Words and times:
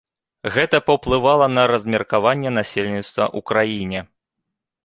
Гэта 0.53 0.77
паўплывала 0.87 1.45
на 1.57 1.67
размеркаванне 1.73 2.55
насельніцтва 2.57 3.23
ў 3.37 3.49
краіне. 3.51 3.99